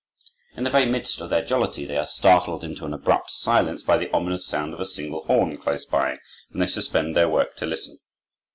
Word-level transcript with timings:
In 0.57 0.63
the 0.63 0.71
very 0.71 0.87
midst 0.87 1.21
of 1.21 1.29
their 1.29 1.45
jollity 1.45 1.85
they 1.85 1.95
are 1.95 2.07
startled 2.07 2.63
into 2.63 2.85
an 2.87 2.93
abrupt 2.95 3.29
silence 3.29 3.83
by 3.83 3.99
the 3.99 4.09
ominous 4.11 4.47
sound 4.47 4.73
of 4.73 4.79
a 4.79 4.85
single 4.87 5.23
horn 5.25 5.55
close 5.59 5.85
by, 5.85 6.17
and 6.51 6.59
they 6.59 6.65
suspend 6.65 7.15
their 7.15 7.29
work 7.29 7.55
to 7.57 7.67
listen. 7.67 7.99